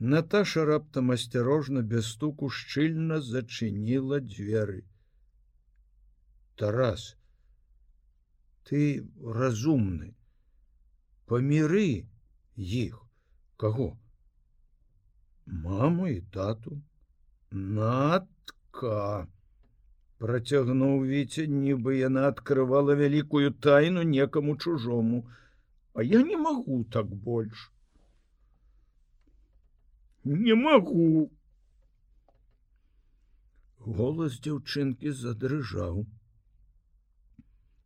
Наташа 0.00 0.64
раптам 0.64 1.14
асцярожна 1.14 1.82
без 1.92 2.10
стуку 2.10 2.50
шчыльна 2.50 3.20
зачыніла 3.22 4.18
дзверы. 4.18 4.82
Тарас, 6.56 7.16
ты 8.68 8.80
разумны, 9.38 10.14
паміры 11.26 12.06
іх 12.56 13.00
каго? 13.56 13.90
Маму 15.46 16.08
і 16.14 16.20
тату, 16.36 16.80
Натка 17.50 19.26
процягнуў 20.22 21.04
віце 21.10 21.46
нібы 21.58 21.98
яна 21.98 22.26
открывала 22.32 22.96
вялікую 23.02 23.52
тайну 23.66 24.02
некаму 24.02 24.56
чужому. 24.56 25.24
А 25.94 26.02
я 26.02 26.22
не 26.22 26.36
могу 26.36 26.82
так 26.84 27.06
больш 27.06 27.70
не 30.24 30.54
могу. 30.54 31.30
Голас 33.84 34.36
дзяўчынкі 34.44 35.12
задрыжаў 35.12 36.04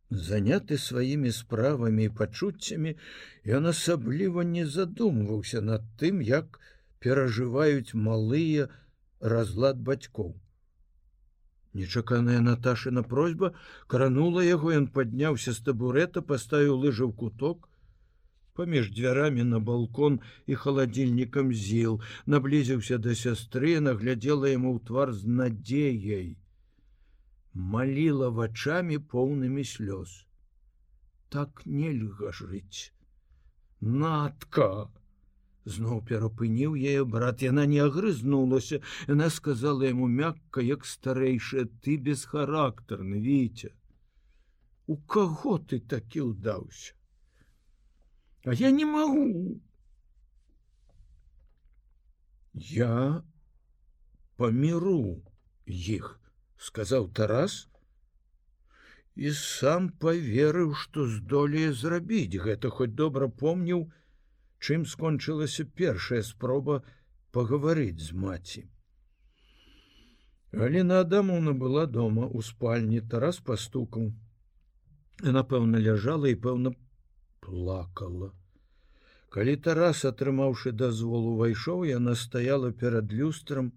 заняты 0.09 0.77
сваімі 0.77 1.31
справамі 1.31 2.09
і 2.09 2.13
пачуццямі 2.19 2.95
ён 3.59 3.71
асабліва 3.71 4.43
не 4.51 4.65
задумваўся 4.65 5.61
над 5.61 5.87
тым 6.01 6.21
як 6.21 6.59
перажываюць 6.99 7.93
малыя 7.93 8.69
разлад 9.21 9.77
бацькоў 9.77 10.37
Нечаканая 11.73 12.39
Наташына 12.41 13.03
просьба 13.03 13.53
кранула 13.87 14.41
яго, 14.41 14.73
ён 14.73 14.87
падняўся 14.87 15.53
з 15.53 15.61
табурэта, 15.67 16.21
паставіў 16.25 16.81
лыжы 16.85 17.05
ў 17.05 17.13
куток. 17.13 17.69
Паміж 18.57 18.89
дзвярамі 18.89 19.45
на 19.45 19.59
балкон 19.59 20.19
і 20.49 20.57
халадзільнікам 20.57 21.53
зіл, 21.53 22.01
наблізіўся 22.25 22.97
да 22.97 23.13
сястры, 23.13 23.77
наглядзела 23.85 24.49
яму 24.49 24.73
ў 24.75 24.85
твар 24.89 25.13
з 25.13 25.29
надзеяй. 25.29 26.38
Маліла 27.53 28.29
вачамі 28.29 28.97
поўнымі 28.97 29.65
слёз. 29.65 30.25
Так 31.29 31.65
нельга 31.65 32.31
жыць. 32.31 32.93
Натка! 33.81 34.89
зноў 35.65 36.01
перапыніў 36.09 36.75
яе 36.91 37.03
брат 37.15 37.43
яна 37.45 37.65
не 37.71 37.79
агрызнулася 37.85 38.79
яна 39.07 39.29
сказала 39.37 39.85
яму 39.89 40.07
мякка 40.19 40.63
як 40.65 40.85
старэйшая 40.91 41.65
ты 41.85 41.97
бесхарактарны 42.09 43.19
віця 43.25 43.71
у 44.87 44.97
каго 45.15 45.57
ты 45.71 45.79
такі 45.95 46.25
ўдаўся 46.29 46.95
а 48.45 48.55
я 48.61 48.71
не 48.79 48.87
магу 48.93 49.25
я 52.73 52.93
паміру 54.41 55.01
іх 55.67 56.18
сказаў 56.67 57.07
тарас 57.19 57.57
і 59.15 59.31
сам 59.39 59.89
поверыў 60.03 60.73
што 60.81 61.07
здолее 61.15 61.71
зрабіць 61.83 62.41
гэта 62.47 62.71
хоць 62.79 62.93
добра 63.03 63.27
помніў 63.43 63.85
чым 64.59 64.85
скончылася 64.93 65.65
першая 65.81 66.21
спроба 66.29 66.81
пагаварыць 67.31 68.03
з 68.03 68.15
маці. 68.25 68.63
Галіна 70.51 70.99
Адамовна 71.05 71.53
была 71.53 71.85
дома 71.85 72.25
у 72.27 72.41
спальні 72.41 73.01
тарас 73.01 73.39
пастукаў. 73.39 74.11
напэўна, 75.21 75.79
ляжала 75.79 76.29
і 76.29 76.35
пэўна 76.35 76.71
плакала. 77.43 78.31
Калі 79.29 79.55
тарас, 79.57 80.05
атрымаўшы 80.05 80.71
дазвол, 80.71 81.27
увайшоў, 81.35 81.83
яна 81.85 82.15
стаяла 82.15 82.71
перад 82.71 83.11
люстрам 83.13 83.71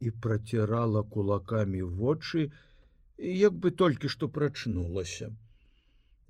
і 0.00 0.10
працірала 0.10 1.02
кулакамі 1.02 1.82
вочы, 1.82 2.50
як 3.18 3.52
бы 3.52 3.70
толькі 3.70 4.08
што 4.08 4.28
прачнулася. 4.28 5.30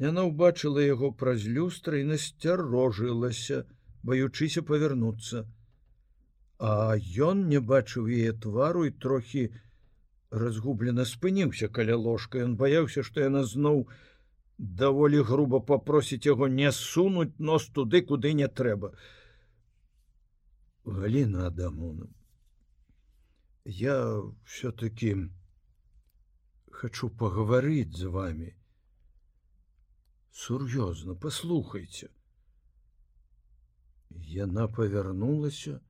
Яна 0.03 0.27
ўбачыла 0.27 0.83
яго 0.83 1.13
праз 1.23 1.47
люстра 1.47 2.01
і 2.01 2.09
насцярожылася, 2.11 3.65
баючыся 4.03 4.63
павярнуцца. 4.67 5.47
А 6.59 6.97
ён 7.31 7.49
не 7.49 7.61
бачыў 7.73 8.09
яе 8.09 8.33
твару 8.33 8.85
і 8.89 8.91
трохі 8.91 9.49
разгублена 10.31 11.05
спыніўся 11.05 11.69
каля 11.69 11.97
ложка. 11.97 12.43
Ён 12.45 12.57
баяўся, 12.57 13.05
што 13.07 13.21
яна 13.21 13.45
зноў 13.45 13.87
даволі 14.59 15.23
груба 15.31 15.61
папросіць 15.61 16.27
яго 16.27 16.49
не 16.49 16.73
сунуць 16.73 17.39
нос 17.39 17.69
туды, 17.69 18.03
куды 18.03 18.33
не 18.35 18.49
трэба. 18.49 18.93
Галіна 20.85 21.47
Адамона. 21.47 22.09
Я 23.65 24.23
все-таки 24.45 25.29
хочу 26.71 27.11
пагаварыць 27.11 27.97
з 27.97 28.09
вами 28.09 28.55
сур'ёзна 30.33 31.15
послухайте 31.15 32.09
Яна 34.11 34.67
павярнулася. 34.69 35.81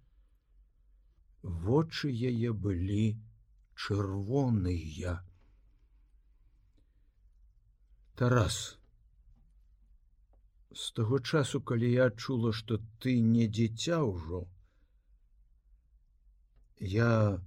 Вочы 1.42 2.10
яе 2.10 2.52
былі 2.52 3.16
чырвоныя. 3.74 5.14
Тарас. 8.14 8.78
З 10.70 10.90
таго 10.98 11.20
часу, 11.20 11.60
калі 11.60 11.92
я 11.92 12.10
адчула, 12.12 12.52
што 12.52 12.78
ты 13.00 13.16
не 13.20 13.46
дзіця 13.48 14.02
ўжо, 14.04 14.42
я 16.80 17.40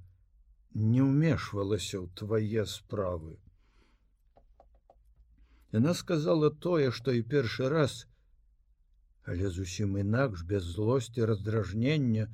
не 0.74 1.02
ўмешвалася 1.06 2.02
ў 2.02 2.08
твае 2.18 2.66
справы. 2.66 3.38
Яна 5.74 5.94
сказала 5.98 6.50
тое, 6.50 6.92
што 6.92 7.14
і 7.14 7.22
першы 7.26 7.70
раз, 7.70 8.06
але 9.26 9.50
зусім 9.50 9.98
інакш 9.98 10.44
без 10.50 10.64
злосці 10.64 11.26
раздражнення 11.26 12.28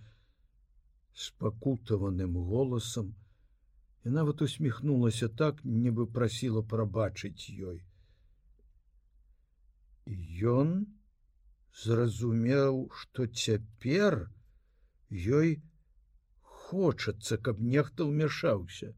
з 1.13 1.31
пакутаваным 1.43 2.35
голасам 2.51 3.15
і 4.05 4.09
нават 4.15 4.41
усміхнулася 4.41 5.27
так, 5.27 5.63
нібы 5.63 6.07
прасіла 6.07 6.63
прабачыць 6.63 7.51
ёй. 7.51 7.83
Ён 10.51 10.87
зразумеў, 11.83 12.87
што 12.95 13.27
цяпер 13.27 14.31
ёй 15.11 15.59
хочацца, 16.69 17.37
каб 17.37 17.61
нехта 17.75 18.09
ўмяшаўся. 18.09 18.93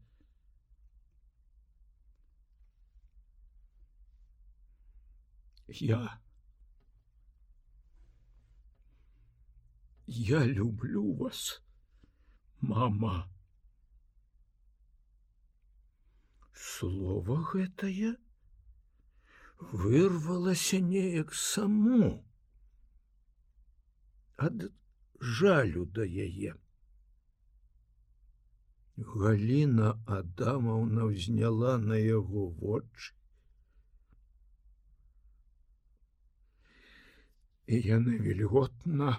Я 5.80 6.02
Я 10.06 10.44
люблю 10.44 11.14
вас, 11.14 11.62
мама. 12.60 13.30
Слово 16.52 17.36
гэтае 17.52 18.10
вырвалася 19.70 20.80
неяк 20.90 21.32
саму 21.34 22.10
ад 24.36 24.68
жалю 25.40 25.86
да 25.86 26.04
яе. 26.04 26.52
Галіна 28.96 29.96
Адамаўна 30.06 31.04
ўзняла 31.08 31.78
на 31.80 31.96
яго 31.96 32.48
вочы. 32.60 33.14
І 37.66 37.78
яны 37.88 38.18
вільготна, 38.20 39.16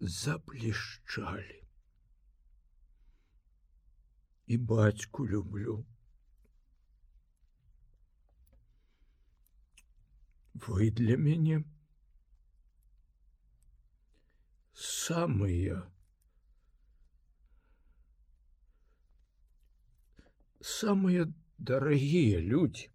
заплешчалі. 0.00 1.62
І 4.46 4.56
бацьку 4.56 5.26
люблю. 5.26 5.84
Вы 10.54 10.90
для 10.90 11.16
мяне 11.16 11.62
самыя 14.74 15.86
самыя 20.67 21.27
дарагія 21.57 22.39
людзі. 22.39 22.89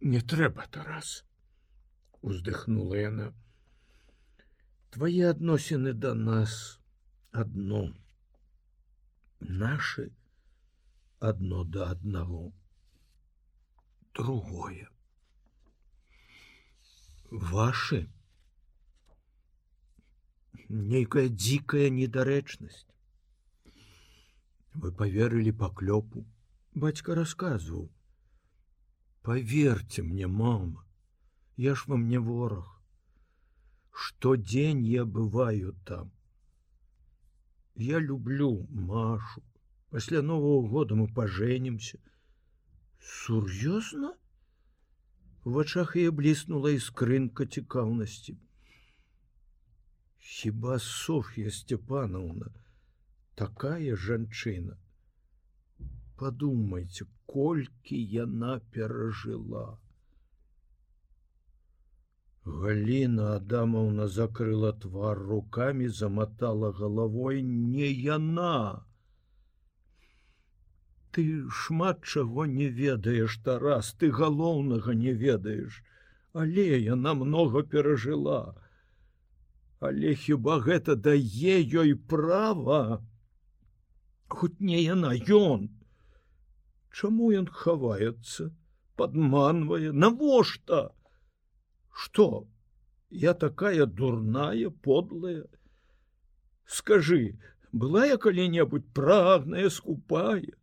Не 0.00 0.20
трэба 0.32 0.64
тарас 0.72 1.24
уздыхнула 2.24 2.96
яна 3.00 3.26
твои 4.96 5.20
адносіны 5.30 5.92
до 5.92 6.14
да 6.14 6.20
нас 6.20 6.54
одно 7.42 7.82
наши 9.40 10.10
одно 11.18 11.64
до 11.64 11.84
да 11.84 11.90
одного 11.90 12.52
другое 14.14 14.88
ваши 17.30 18.08
Нейкая 20.69 21.27
дзікая 21.29 21.89
недарэчнасць. 21.89 22.85
Вы 24.75 24.91
поверылі 24.91 25.51
паклёпу. 25.51 26.25
Бацька 26.75 27.15
рассказываў 27.15 27.89
поверьте 29.25 30.03
мне 30.03 30.27
мама 30.27 30.85
я 31.57 31.73
ж 31.73 31.85
вам 31.87 32.07
не 32.07 32.19
ворог 32.19 32.75
штодзень 33.95 34.83
я 34.85 35.05
бываю 35.05 35.73
там. 35.85 36.11
Я 37.75 37.99
люблю 37.99 38.67
машу. 38.69 39.41
Пасля 39.89 40.21
нового 40.21 40.67
года 40.67 40.95
мы 40.95 41.07
поженимся 41.07 41.97
сур'ёзна? 42.99 44.13
В 45.45 45.53
вачах 45.53 45.95
я 45.95 46.11
бліснула 46.11 46.75
іскрынка 46.75 47.45
цікаўнасці 47.45 48.37
хіба 50.27 50.79
Софья 50.79 51.51
степановна 51.51 52.47
такая 53.35 53.95
жанчына 53.95 54.77
подумайте 56.15 57.05
колькі 57.25 57.99
яна 58.13 58.55
перажыла. 58.73 59.77
Галіна 62.45 63.29
Адамаўна 63.35 64.07
закрыла 64.07 64.73
твар 64.73 65.21
руками, 65.29 65.87
замотала 65.99 66.71
головой 66.71 67.41
не 67.43 67.91
яна. 67.91 68.85
Ты 71.11 71.49
шмат 71.49 72.03
чаго 72.03 72.45
не 72.45 72.67
ведаеш, 72.69 73.37
Тарас, 73.45 73.93
ты 73.93 74.11
галоўнага 74.11 74.93
не 74.93 75.13
ведаеш, 75.13 75.83
але 76.33 76.69
яна 76.81 77.13
много 77.13 77.63
перажыла. 77.63 78.64
Але 79.85 80.15
хіба 80.25 80.59
гэта 80.65 80.95
дае 80.95 81.57
ёй 81.83 81.95
права? 82.13 83.01
Хоць 84.27 84.59
не 84.59 84.81
яна 84.81 85.13
ён, 85.37 85.69
Чаму 86.95 87.29
ён 87.35 87.47
хаваецца, 87.61 88.45
падманвае, 88.99 89.91
навошта? 90.03 90.77
Што? 92.03 92.27
Я 93.23 93.33
такая 93.33 93.85
дурная, 93.85 94.69
подлая. 94.87 95.43
Скажы, 96.77 97.19
была 97.73 98.05
я 98.05 98.15
калі-небудзь 98.25 98.87
прагная, 98.99 99.69
скупая. 99.69 100.55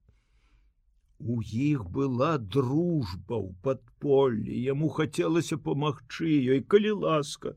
У 1.20 1.36
іх 1.42 1.84
была 1.98 2.30
дружба 2.38 3.36
ў 3.36 3.52
падполлі, 3.68 4.56
яму 4.72 4.88
хацелася 4.96 5.60
памагчы 5.68 6.32
ёй, 6.56 6.64
калі 6.64 6.96
ласка. 7.04 7.52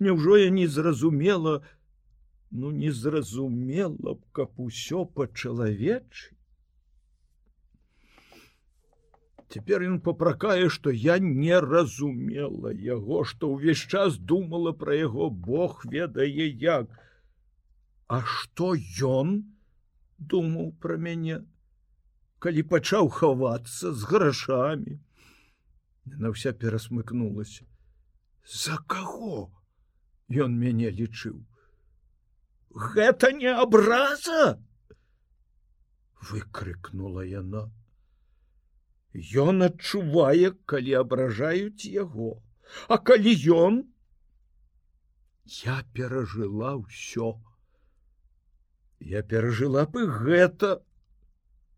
Няўжо 0.00 0.36
я 0.36 0.50
не 0.50 0.66
зразумела, 0.66 1.62
ну 2.50 2.70
не 2.70 2.90
зразумела 2.90 4.14
б, 4.14 4.20
каб 4.32 4.58
усё 4.58 5.04
па-чалавечы. 5.04 6.34
Цяпер 9.54 9.84
ён 9.86 10.00
папракае, 10.02 10.68
што 10.68 10.90
я 10.90 11.18
не 11.22 11.54
разумела 11.60 12.72
яго, 12.74 13.22
што 13.22 13.52
ўвесь 13.54 13.86
час 13.86 14.16
думала 14.18 14.72
пра 14.72 14.96
яго 14.98 15.30
Бог 15.30 15.84
ведае 15.86 16.48
як. 16.48 16.90
А 18.08 18.22
што 18.26 18.74
ён 18.74 19.44
думаў 20.18 20.72
пра 20.82 20.96
мяне, 20.98 21.44
калі 22.42 22.66
пачаў 22.72 23.08
хавацца 23.14 23.92
з 23.92 24.10
грашамі. 24.10 24.98
На 26.04 26.34
вся 26.34 26.52
перасмыкнулася. 26.52 27.64
За 28.44 28.76
каго 28.90 29.50
ён 30.30 30.56
мяне 30.58 30.90
лічыў. 30.90 31.40
Гэта 32.74 33.32
не 33.32 33.50
абраза! 33.52 34.58
выкрыкнула 36.24 37.22
яна. 37.28 37.68
Ён 39.14 39.62
адчувае, 39.68 40.56
калі 40.66 40.94
абражаюць 41.04 41.86
яго, 41.86 42.40
А 42.88 42.98
калі 42.98 43.32
ён 43.54 43.82
я 45.54 45.76
перажыла 45.92 46.72
ўсё. 46.80 47.36
Я 49.00 49.22
перажыла 49.22 49.84
бы 49.86 50.06
гэта, 50.08 50.80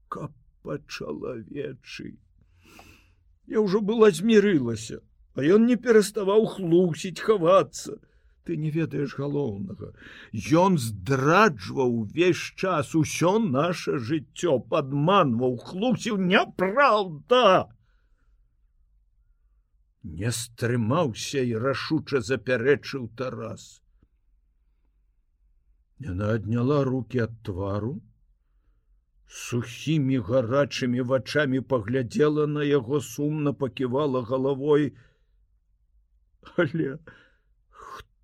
каб 0.09 0.31
па-чалавечы. 0.63 2.15
Я 3.47 3.63
ўжо 3.67 3.83
была 3.83 4.11
змірылася, 4.15 5.03
а 5.35 5.43
ён 5.43 5.67
не 5.67 5.77
пераставаў 5.77 6.47
хлусіць 6.55 7.19
хавацца. 7.19 7.99
Ты 8.47 8.57
не 8.57 8.71
ведаеш 8.71 9.15
галоўнага. 9.19 9.93
Ён 10.65 10.79
здраджваў 10.79 11.95
увесь 12.03 12.45
час 12.63 12.95
усё 13.01 13.33
наше 13.47 13.99
жыццё 14.11 14.59
падманваў 14.75 15.57
хлусіў 15.69 16.21
няпраўда! 16.33 17.45
Не 20.07 20.31
стрымаўся 20.41 21.43
і 21.53 21.57
рашуча 21.67 22.23
запярэчыў 22.33 23.09
тарас. 23.19 23.71
Яна 25.99 26.35
адняла 26.39 26.85
руки 26.87 27.25
ад 27.25 27.35
твару 27.43 27.97
сухімі 29.27 30.19
гарачымі 30.31 31.03
вачами 31.13 31.61
паглядзела 31.61 32.47
на 32.47 32.63
яго 32.63 33.01
сумна 33.01 33.53
паківала 33.53 34.23
галавой. 34.23 34.93
Але 36.57 36.99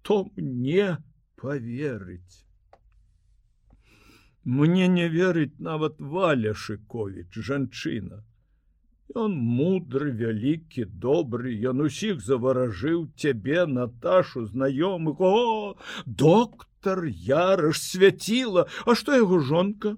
хто 0.03 0.29
мне 0.37 0.99
поверыць 1.37 2.43
мне 4.45 4.89
не 4.89 5.09
верыць 5.09 5.59
нават 5.63 6.01
валя 6.01 6.53
шыкович 6.55 7.39
жанчына. 7.49 8.25
Он 9.15 9.37
мудры 9.39 10.11
вялікі 10.11 10.87
добры 11.05 11.55
ён 11.71 11.85
усіх 11.87 12.19
заваражыў 12.27 13.05
цябе 13.15 13.67
наташу 13.67 14.47
знаёмых. 14.47 15.21
О 15.21 15.77
доктор 16.07 17.05
ярыш 17.07 17.79
свяціла! 17.79 18.67
А 18.85 18.97
что 18.97 19.15
яго 19.15 19.39
жонка 19.39 19.97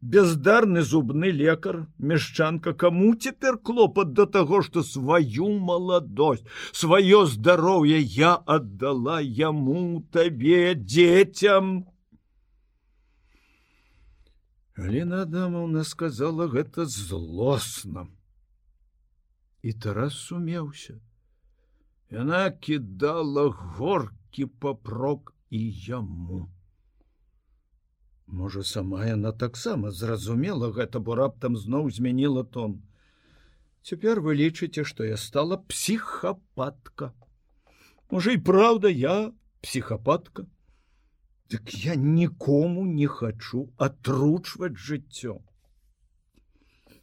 бездарны 0.00 0.82
зубны 0.82 1.30
лекар 1.30 1.86
мешчанка 1.98 2.72
кому 2.72 3.14
цяпер 3.14 3.58
клопат 3.58 4.12
до 4.12 4.26
таго 4.26 4.62
что 4.62 4.82
сваю 4.82 5.48
маладосць 5.58 6.44
сваё 6.72 7.26
здароўе 7.26 8.00
я 8.00 8.34
аддала 8.34 9.20
яму 9.20 10.04
табе 10.12 10.74
дзецям. 10.74 11.86
Алена 14.78 15.22
Адамовна 15.22 15.82
сказала 15.82 16.46
гэта 16.46 16.86
злосна. 16.86 18.06
І 19.62 19.72
тарас 19.72 20.14
сумеўся. 20.14 21.00
Яна 22.14 22.50
кідала 22.50 23.48
горкі 23.50 24.46
папрок 24.46 25.34
і 25.50 25.62
яму. 25.88 26.46
Можа, 28.28 28.62
сама 28.62 29.06
яна 29.06 29.32
таксама 29.32 29.90
зразумела 29.90 30.68
гэта, 30.70 31.00
бо 31.00 31.14
раптам 31.16 31.56
зноў 31.56 31.88
змяніла 31.88 32.44
тон. 32.44 32.82
Цяпер 33.82 34.20
вы 34.20 34.36
лічыце, 34.36 34.84
што 34.84 35.04
я 35.08 35.16
стала 35.16 35.56
псіхапатка. 35.56 37.14
Можа 38.10 38.36
і 38.36 38.40
праўда, 38.44 38.92
я 38.92 39.32
псіхапатка. 39.64 40.44
Так 41.48 41.72
я 41.72 41.94
нікому 41.94 42.84
не 42.84 43.08
хачу 43.08 43.72
атручваць 43.78 44.76
жыццё. 44.76 45.40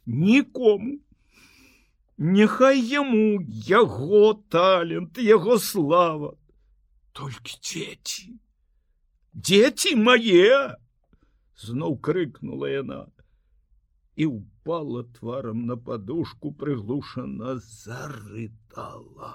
Нікому. 0.06 1.00
Няхай 2.18 2.78
яму 2.80 3.42
яго 3.66 4.32
талент, 4.48 5.18
яго 5.18 5.58
слава, 5.58 6.36
толькі 7.12 7.58
дзеці. 7.60 8.38
Дзеці 9.34 9.96
мае! 9.96 10.78
Зноў 11.62 11.96
крыкнула 12.08 12.68
яна 12.72 13.00
і 14.16 14.26
упала 14.26 15.02
тварам 15.18 15.66
на 15.66 15.76
падушку 15.76 16.52
прыглушана 16.52 17.56
зарытала 17.64 19.34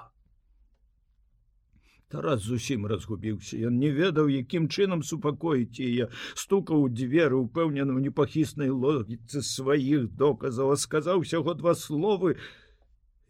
Тарас 2.11 2.41
зусім 2.43 2.85
разгубіўся. 2.91 3.55
Ён 3.67 3.77
не 3.79 3.89
ведаў 3.95 4.27
якім 4.27 4.67
чынам 4.67 4.99
супакоіць 5.09 5.79
яе. 5.79 6.09
Стукаў 6.35 6.83
у 6.83 6.89
дзверы 6.91 7.39
упэўнены 7.39 7.95
ў 7.95 8.11
непахіснай 8.11 8.67
логіцы 8.67 9.39
сваіх 9.39 10.11
доказаў 10.19 10.75
сказаў 10.75 11.23
усяго 11.23 11.55
два 11.55 11.71
словы 11.71 12.35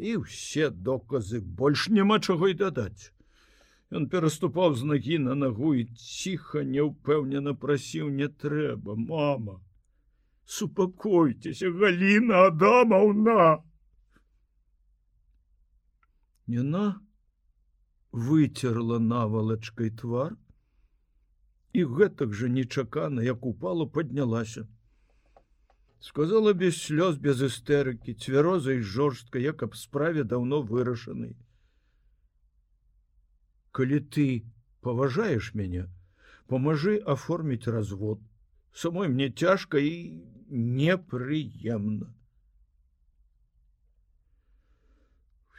і 0.02 0.18
ўсе 0.26 0.74
доказы. 0.74 1.46
Больш 1.46 1.90
няма 1.94 2.18
чаго 2.26 2.50
і 2.50 2.58
дадаць 2.58 3.14
Ён 3.92 4.08
пераступаў 4.12 4.76
з 4.80 4.88
нагі 4.88 5.18
на 5.22 5.34
нагу 5.36 5.74
і 5.76 5.84
ціха 6.02 6.62
няўпэўнена 6.68 7.54
прасіў 7.64 8.08
не 8.20 8.28
трэба, 8.44 8.96
мама. 8.96 9.60
Супакойцеся, 10.48 11.72
галіна 11.82 12.46
адамаўна. 12.52 13.48
Яна 16.48 16.86
выцерла 18.30 19.02
навалачкай 19.10 19.92
твар 20.04 20.40
і 21.76 21.84
гэтак 22.00 22.32
жа 22.32 22.48
нечакана, 22.48 23.28
як 23.28 23.46
упала, 23.46 23.86
паднялася. 23.86 24.68
Сказала 26.00 26.56
без 26.56 26.80
слёз 26.80 27.20
без 27.20 27.44
істэрыкі, 27.44 28.16
цвярозай 28.16 28.80
жорстка, 28.80 29.40
як 29.40 29.64
аб 29.68 29.76
справе 29.76 30.24
даўно 30.24 30.64
вырашанай 30.64 31.36
калі 33.72 34.00
ты 34.16 34.28
паважаешь 34.82 35.54
мяне 35.54 35.88
поможы 36.52 36.98
оформіць 37.00 37.68
развод. 37.68 38.20
Самой 38.74 39.08
мне 39.08 39.30
цяжка 39.32 39.80
і 39.80 39.94
непрыемна 40.52 42.12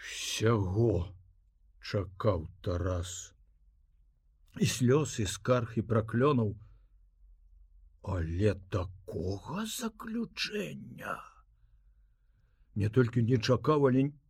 сяго 0.03 1.09
чакаў 1.81 2.45
тарас 2.67 3.13
і 4.61 4.69
слёз 4.75 5.17
і 5.25 5.27
скарх 5.33 5.77
і 5.81 5.85
праклёнуў 5.93 6.53
але 8.15 8.55
такога 8.77 9.65
заключэння 9.75 11.15
не 12.83 12.89
толькі 12.97 13.25
не 13.31 13.39
чакаў 13.39 13.89
але 13.93 14.07
не 14.09 14.22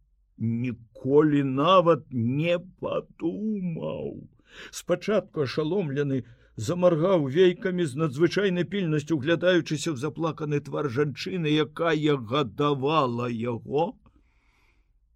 ніколі 0.43 1.43
нават 1.49 2.05
не 2.11 2.59
падумаў. 2.83 4.29
Спачатку 4.71 5.47
ашаломлены 5.47 6.23
замаргаў 6.57 7.27
вейкамі 7.33 7.87
з 7.87 7.97
надзвычайнай 8.03 8.69
пільнасцю, 8.69 9.19
глядаючыся 9.19 9.95
ў 9.95 9.97
заплаканы 9.97 10.61
твар 10.61 10.91
жанчыны, 10.91 11.49
якая 11.49 12.17
гадавала 12.19 13.31
яго. 13.31 13.95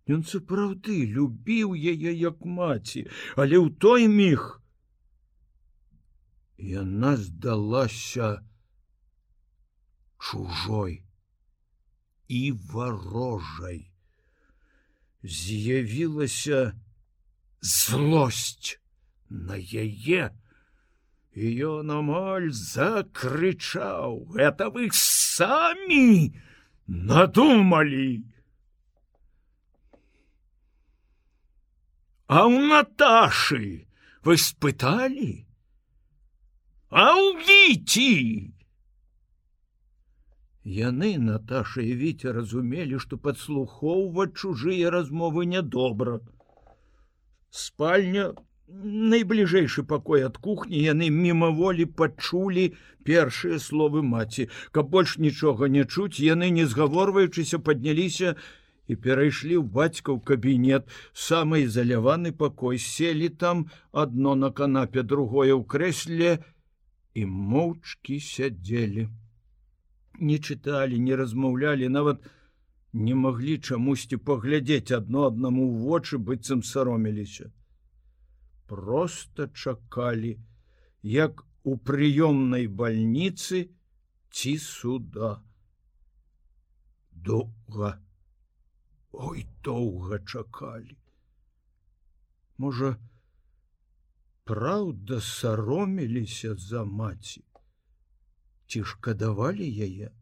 Ён 0.07 0.23
сапраўды 0.23 1.03
любіў 1.11 1.75
яе 1.75 2.13
як 2.15 2.47
маці, 2.47 3.05
але 3.35 3.59
ў 3.59 3.75
той 3.83 4.07
міг 4.07 4.63
яна 6.57 7.17
здалася 7.17 8.41
чужой 10.19 11.03
і 12.29 12.53
варожай 12.73 13.91
з'явілася 15.26 16.74
злосць 17.62 18.80
на 19.30 19.56
яе 19.56 20.30
і 21.32 21.52
ён 21.72 21.92
амаль 21.98 22.50
закрычаў 22.52 24.36
это 24.36 24.68
вы 24.74 24.90
самі 24.92 26.34
надумалі 26.88 28.26
а 32.28 32.48
у 32.48 32.60
наташы 32.74 33.88
вы 34.28 34.36
спыталі 34.40 35.32
а 36.92 37.08
ўвіці 37.16 38.12
Яны 40.67 41.17
Наташа 41.23 41.81
і 41.81 41.95
Віця 41.95 42.33
разумелі, 42.35 42.99
што 42.99 43.17
падслухоўваць 43.23 44.35
чужыя 44.35 44.91
размовы 44.91 45.47
нядобра. 45.47 46.19
Спальня 47.55 48.25
найбліжэйшы 49.13 49.85
пакой 49.93 50.25
ад 50.29 50.41
кухні 50.43 50.81
яны 50.83 51.07
мімаволі 51.17 51.87
пачулі 52.01 52.65
першыя 53.07 53.59
словы 53.63 54.03
маці. 54.03 54.49
Каб 54.75 54.91
больш 54.91 55.19
нічога 55.23 55.69
не 55.71 55.85
чуць, 55.85 56.19
яны 56.19 56.51
не 56.57 56.67
згаворваючыся 56.67 57.61
падняліся 57.63 58.35
і 58.91 58.97
перайшлі 59.07 59.63
ў 59.63 59.65
бацька 59.77 60.11
ў 60.11 60.21
кабінет, 60.33 60.91
самы 61.15 61.63
ізаляваны 61.63 62.33
пакой 62.35 62.83
селі 62.83 63.29
там 63.29 63.71
адно 63.93 64.35
на 64.35 64.51
канапе 64.51 65.07
другое 65.07 65.55
ў 65.55 65.63
крэсле 65.63 66.43
і 67.15 67.31
моўчкі 67.55 68.19
сядзелі 68.19 69.07
не 70.21 70.39
чыталі, 70.39 70.99
не 70.99 71.17
размаўлялі, 71.17 71.89
нават 71.89 72.25
не 72.93 73.15
маглі 73.15 73.59
чамусьці 73.59 74.17
паглядзець 74.31 74.97
адно 74.99 75.27
аднаму 75.31 75.67
ў 75.69 75.73
вочы 75.85 76.19
быццам 76.19 76.63
сароміліся. 76.63 77.51
Просто 78.67 79.49
чакалі, 79.49 80.39
як 81.03 81.45
у 81.65 81.77
прыёмнай 81.77 82.67
бальніцы 82.67 83.69
ці 84.31 84.59
суда. 84.59 85.37
Доўга 87.13 87.97
Ой 89.17 89.47
доўга 89.65 90.19
чакалі. 90.19 90.97
Можа, 92.59 92.91
праўда 94.45 95.21
сароміліся 95.25 96.53
за 96.65 96.85
маці 96.85 97.46
ці 98.67 98.85
шкадавалі 98.85 99.67
яе? 99.89 100.13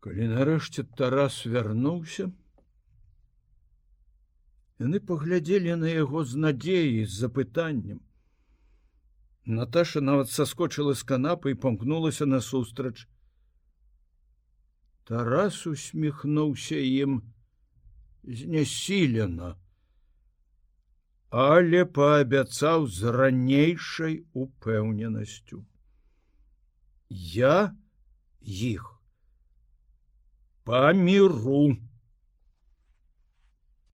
Калі 0.00 0.28
нарэшце 0.32 0.84
тарас 0.96 1.42
вярнуўся 1.44 2.30
яны 4.80 4.98
паглядзелі 5.08 5.76
на 5.76 5.92
яго 5.92 6.24
з 6.24 6.40
надзеяй 6.40 7.04
з 7.04 7.12
запытаннем. 7.22 8.00
Наташа 9.44 10.00
нават 10.00 10.30
саскочыла 10.32 10.94
з 10.96 11.04
канапы 11.04 11.52
і 11.52 11.58
памкнулася 11.64 12.26
насустрач. 12.26 13.04
Тарас 15.04 15.66
усміхнуўся 15.66 16.80
ім 16.80 17.20
знясілена 18.24 19.56
але 21.30 21.84
паабяцаў 21.84 22.86
з 22.90 23.10
ранейшай 23.14 24.26
упэўненасцю. 24.34 25.62
Я 27.10 27.74
іх 28.42 28.82
паміру 30.64 31.76